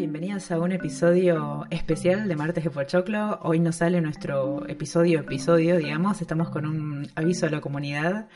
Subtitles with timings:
[0.00, 3.38] Bienvenidas a un episodio especial de Martes de Pochoclo.
[3.42, 6.22] Hoy nos sale nuestro episodio episodio, digamos.
[6.22, 8.26] Estamos con un aviso a la comunidad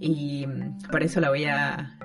[0.00, 0.44] y
[0.90, 1.96] por eso la voy a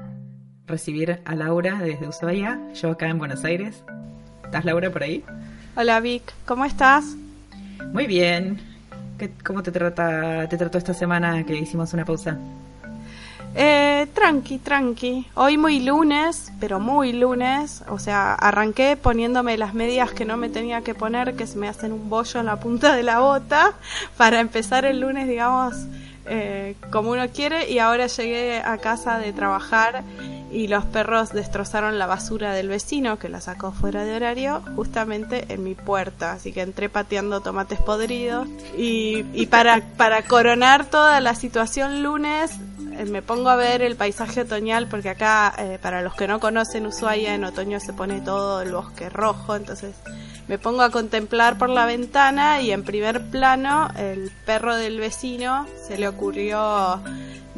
[0.68, 3.84] recibir a Laura desde Ushuaia, yo acá en Buenos Aires.
[4.46, 5.24] ¿Estás Laura por ahí?
[5.76, 7.16] Hola Vic, ¿cómo estás?
[7.92, 8.60] Muy bien.
[9.18, 12.38] ¿Qué- ¿Cómo te trata te trató esta semana que hicimos una pausa?
[13.56, 15.28] Eh, tranqui, tranqui.
[15.34, 17.84] Hoy muy lunes, pero muy lunes.
[17.90, 21.68] O sea, arranqué poniéndome las medias que no me tenía que poner, que se me
[21.68, 23.74] hacen un bollo en la punta de la bota,
[24.18, 25.74] para empezar el lunes, digamos,
[26.26, 27.70] eh, como uno quiere.
[27.70, 30.04] Y ahora llegué a casa de trabajar
[30.52, 35.46] y los perros destrozaron la basura del vecino, que la sacó fuera de horario, justamente
[35.50, 36.34] en mi puerta.
[36.34, 38.48] Así que entré pateando tomates podridos.
[38.78, 42.52] Y, y para, para coronar toda la situación lunes,
[43.08, 46.86] me pongo a ver el paisaje otoñal porque acá, eh, para los que no conocen
[46.86, 49.96] Ushuaia, en otoño se pone todo el bosque rojo, entonces
[50.48, 55.68] me pongo a contemplar por la ventana y en primer plano el perro del vecino
[55.88, 57.02] se le ocurrió,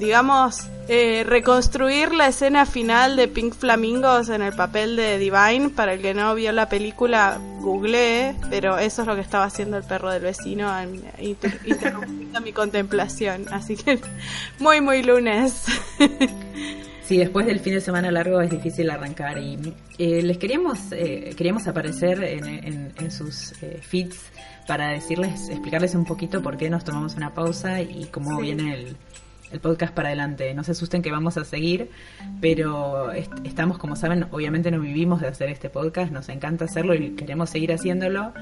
[0.02, 5.70] digamos, eh, reconstruir la escena final de Pink Flamingos en el papel de Divine.
[5.70, 9.78] Para el que no vio la película, googleé, pero eso es lo que estaba haciendo
[9.78, 10.70] el perro del vecino,
[11.20, 13.46] inter- interrumpiendo mi contemplación.
[13.52, 14.00] Así que
[14.60, 15.64] muy, muy lunes.
[17.04, 19.58] Sí, después del fin de semana largo es difícil arrancar y
[19.98, 24.18] eh, les queríamos eh, queríamos aparecer en, en- en sus eh, feeds
[24.66, 28.44] para decirles, explicarles un poquito por qué nos tomamos una pausa y cómo Sí.
[28.44, 28.96] viene el,
[29.52, 30.54] el podcast para adelante.
[30.54, 31.90] No se asusten que vamos a seguir,
[32.40, 36.96] pero est- estamos, como saben, obviamente no vivimos de hacer este podcast, nos encanta hacerlo
[36.96, 38.34] y queremos seguir haciéndolo.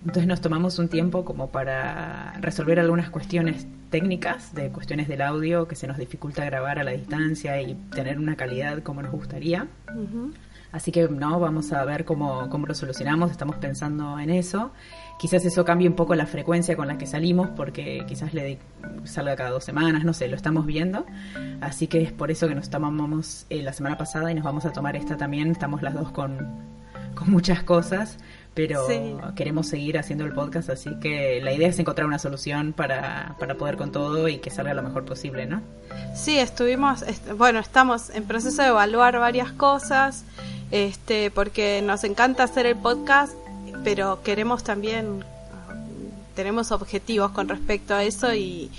[0.00, 5.66] Entonces nos tomamos un tiempo como para resolver algunas cuestiones técnicas, de cuestiones del audio,
[5.66, 9.66] que se nos dificulta grabar a la distancia y tener una calidad como nos gustaría.
[9.94, 10.32] Ujú.
[10.70, 14.70] Así que no, vamos a ver cómo, cómo lo solucionamos, estamos pensando en eso.
[15.18, 18.58] Quizás eso cambie un poco la frecuencia con la que salimos, porque quizás le
[19.04, 21.06] salga cada dos semanas, no sé, lo estamos viendo.
[21.60, 24.64] Así que es por eso que nos tomamos eh, la semana pasada y nos vamos
[24.66, 25.50] a tomar esta también.
[25.50, 26.36] Estamos las dos con,
[27.16, 28.18] con muchas cosas,
[28.54, 29.16] pero Sí.
[29.34, 33.54] queremos seguir haciendo el podcast, así que la idea es encontrar una solución para, para
[33.56, 35.62] poder con todo y que salga lo mejor posible, ¿no?
[36.14, 40.24] Sí, estuvimos, est- bueno, estamos en proceso de evaluar varias cosas,
[40.70, 43.34] este, porque nos encanta hacer el podcast,
[43.84, 45.24] pero queremos también,
[46.34, 48.70] tenemos objetivos con respecto a eso y,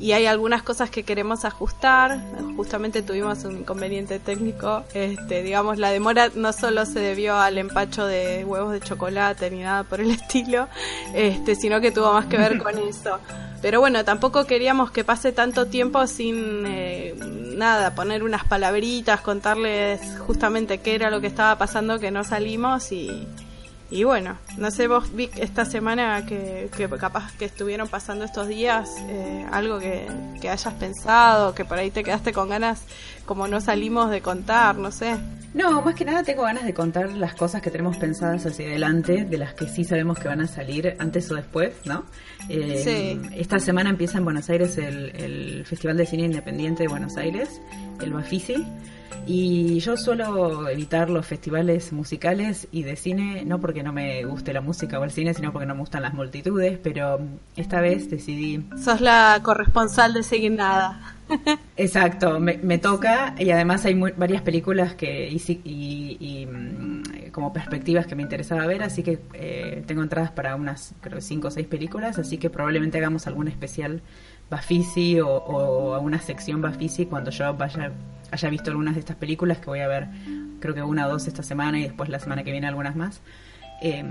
[0.00, 2.20] y hay algunas cosas que queremos ajustar.
[2.56, 8.06] Justamente tuvimos un inconveniente técnico, este, digamos, la demora no solo se debió al empacho
[8.06, 10.68] de huevos de chocolate ni nada por el estilo,
[11.14, 13.18] este, sino que tuvo más que ver con eso.
[13.60, 17.14] Pero bueno, tampoco queríamos que pase tanto tiempo sin eh,
[17.60, 22.90] nada, poner unas palabritas, contarles justamente qué era lo que estaba pasando, que no salimos
[22.90, 23.28] y,
[23.90, 28.48] y bueno, no sé vos, Vic, esta semana que, que capaz que estuvieron pasando estos
[28.48, 30.06] días, eh, algo que,
[30.40, 32.82] que hayas pensado, que por ahí te quedaste con ganas,
[33.26, 35.16] como no salimos de contar, no sé.
[35.52, 39.24] No, más que nada tengo ganas de contar las cosas que tenemos pensadas hacia adelante,
[39.24, 42.04] de las que sí sabemos que van a salir antes o después, ¿no?
[42.48, 43.20] Eh, Sí.
[43.34, 47.60] Esta semana empieza en Buenos Aires el, el Festival de Cine Independiente de Buenos Aires,
[48.02, 48.64] el Bafisi,
[49.26, 54.52] y yo suelo evitar los festivales musicales y de cine, no porque no me guste
[54.52, 57.20] la música o el cine, sino porque no me gustan las multitudes, pero
[57.56, 61.14] esta vez decidí Sos la corresponsal de Seguir Nada.
[61.76, 67.30] Exacto, me, me toca y además hay muy- varias películas que y, y- y, mm,
[67.30, 71.48] como perspectivas que me interesaba ver, así que eh, tengo entradas para unas creo cinco
[71.48, 74.02] o seis películas, así que probablemente hagamos algún especial
[74.50, 77.92] Bafisi o, o una sección Bafisi cuando yo vaya
[78.30, 80.08] haya visto algunas de estas películas que voy a ver,
[80.60, 83.20] creo que una o dos esta semana y después la semana que viene algunas más.
[83.82, 84.04] Eh,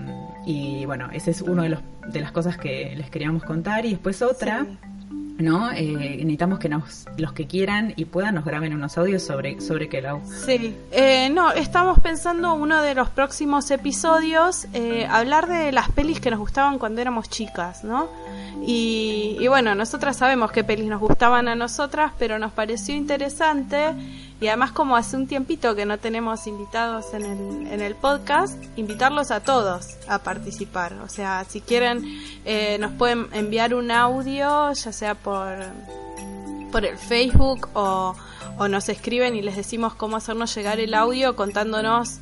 [0.46, 1.80] y bueno, ese es uno de los
[2.12, 4.66] de las cosas que les queríamos contar y después otra.
[5.40, 5.72] ¿No?
[5.72, 9.90] Eh, necesitamos que nos, los que quieran y puedan nos graben unos audios sobre, sobre
[9.90, 10.22] Kelau.
[10.46, 16.20] Sí, eh, no, estamos pensando uno de los próximos episodios, eh, hablar de las pelis
[16.20, 18.08] que nos gustaban cuando éramos chicas, ¿no?
[18.66, 23.94] Y, y bueno, nosotras sabemos qué pelis nos gustaban a nosotras, pero nos pareció interesante
[24.42, 28.58] y además como hace un tiempito que no tenemos invitados en el, en el podcast,
[28.78, 30.94] invitarlos a todos a participar.
[31.04, 32.04] O sea, si quieren,
[32.46, 35.58] eh, nos pueden enviar un audio, ya sea por,
[36.72, 38.16] por el Facebook o,
[38.58, 42.20] o nos escriben y les decimos cómo hacernos llegar el audio contándonos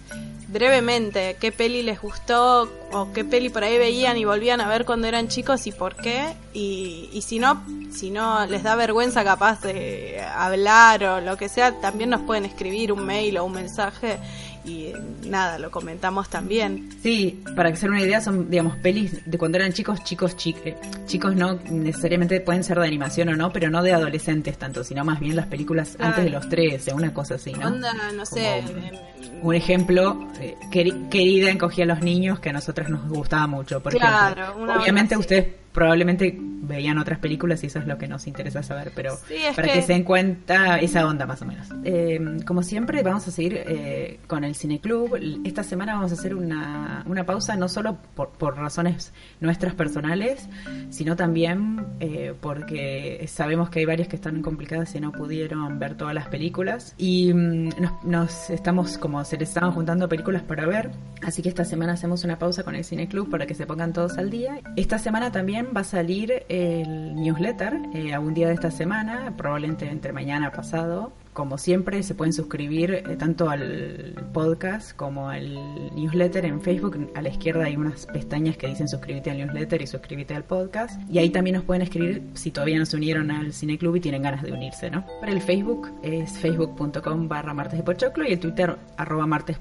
[0.47, 4.85] brevemente qué peli les gustó o qué peli por ahí veían y volvían a ver
[4.85, 6.33] cuando eran chicos y por qué.
[6.53, 11.49] Y, y si no si no les da vergüenza capaz de hablar o lo que
[11.49, 14.19] sea también nos pueden escribir un mail o un mensaje
[14.67, 14.93] y
[15.27, 16.89] nada lo comentamos también.
[17.01, 20.35] Sí, para que se den una idea, son, digamos, pelis de cuando eran chicos, chicos,
[20.35, 20.75] chi- eh,
[21.05, 25.03] chicos no necesariamente pueden ser de animación o no, pero no de adolescentes tanto, sino
[25.05, 27.67] más bien las películas antes de los 13, una cosa así, ¿no?
[27.67, 32.53] onda no sé Como- Un ejemplo, eh, queri- querida encogía a los niños que a
[32.53, 37.85] nosotras nos gustaba mucho, por Claro, Obviamente ustedes probablemente veían otras películas y eso es
[37.87, 39.73] lo que nos interesa saber, pero Sí, para que...
[39.75, 41.67] que- se den cuenta esa onda más o menos.
[41.85, 45.15] Eh, como siempre vamos a seguir eh, con el Cineclub.
[45.45, 50.49] Esta semana vamos a hacer una, una pausa no solo por, por razones nuestras personales,
[50.89, 55.95] sino también eh, porque sabemos que hay varias que están complicadas y no pudieron ver
[55.95, 60.65] todas las películas y mm, nos, nos estamos como se les estaban juntando películas para
[60.65, 60.89] ver,
[61.21, 64.17] así que esta semana hacemos una pausa con el Cineclub para que se pongan todos
[64.17, 64.59] al día.
[64.75, 69.89] Esta semana también va a salir el newsletter, eh, algún día de esta semana, probablemente
[69.89, 71.11] entre mañana pasado.
[71.37, 75.53] Como siempre, se pueden suscribir eh, tanto al podcast como al
[75.95, 77.11] newsletter en Facebook.
[77.13, 80.99] A la izquierda hay unas pestañas que dicen suscríbete al newsletter y suscríbete al podcast.
[81.11, 84.23] Y ahí también nos pueden escribir si todavía no se unieron al Cineclub y tienen
[84.23, 85.05] ganas de unirse, ¿no?
[85.19, 89.59] Para el Facebook es facebook.com barra martes de y el Twitter arroba martes.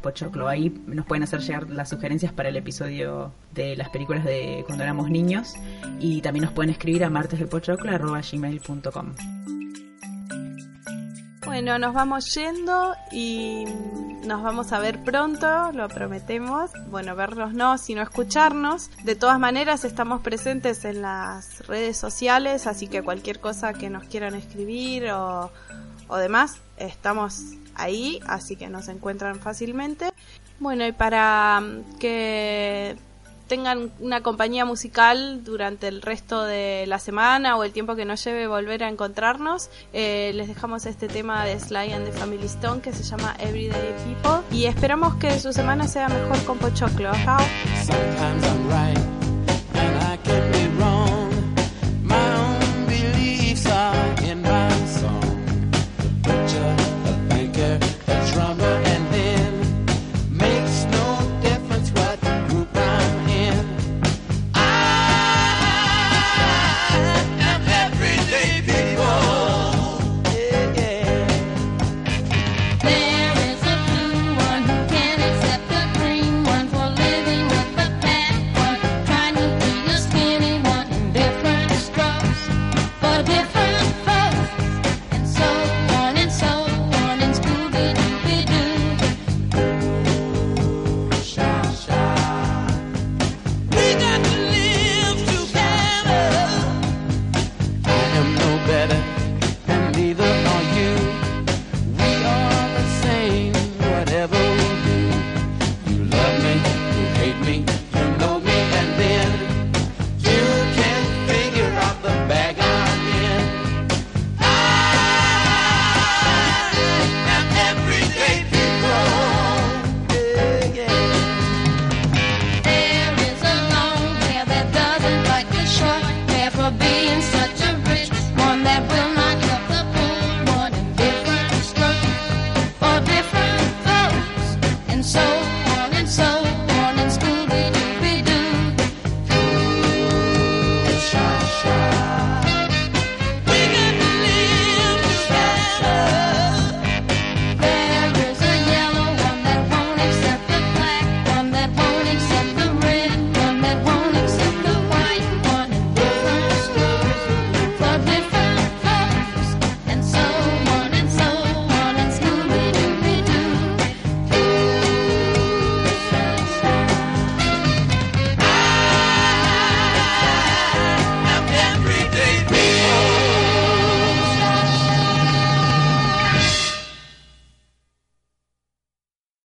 [0.48, 4.82] Ahí nos pueden hacer llegar las sugerencias para el episodio de las películas de cuando
[4.82, 5.52] éramos niños
[6.00, 8.22] y también nos pueden escribir a martesdepochoclo arroba.
[11.56, 13.64] Bueno, nos vamos yendo y
[14.26, 16.70] nos vamos a ver pronto, lo prometemos.
[16.90, 18.90] Bueno, vernos no, sino escucharnos.
[19.04, 24.04] De todas maneras, estamos presentes en las redes sociales, así que cualquier cosa que nos
[24.04, 25.50] quieran escribir o,
[26.08, 27.40] o demás, estamos
[27.74, 30.12] ahí, así que nos encuentran fácilmente.
[30.60, 31.62] Bueno, y para
[31.98, 32.98] que
[33.46, 38.24] tengan una compañía musical durante el resto de la semana o el tiempo que nos
[38.24, 42.80] lleve volver a encontrarnos, eh, les dejamos este tema de Sly and the Family Stone
[42.80, 47.12] que se llama Everyday People y esperamos que su semana sea mejor con Pochoclo.
[47.24, 47.38] Chao.